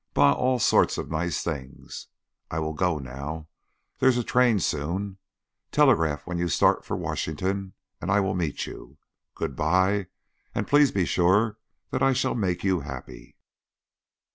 [0.15, 2.07] Buy all sorts of nice things.
[2.49, 3.49] I will go now.
[3.99, 5.19] There is a train soon.
[5.71, 8.97] Telegraph when you start for Washington and I will meet you.
[9.35, 10.07] Good by,
[10.55, 11.59] and please be sure
[11.91, 13.37] that I shall make you happy."